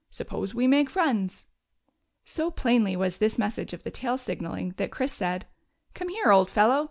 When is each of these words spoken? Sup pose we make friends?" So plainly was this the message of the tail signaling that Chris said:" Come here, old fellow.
Sup 0.09 0.29
pose 0.29 0.55
we 0.55 0.65
make 0.65 0.89
friends?" 0.89 1.45
So 2.25 2.49
plainly 2.49 2.95
was 2.95 3.19
this 3.19 3.35
the 3.35 3.41
message 3.41 3.71
of 3.71 3.83
the 3.83 3.91
tail 3.91 4.17
signaling 4.17 4.73
that 4.77 4.89
Chris 4.89 5.13
said:" 5.13 5.45
Come 5.93 6.09
here, 6.09 6.31
old 6.31 6.49
fellow. 6.49 6.79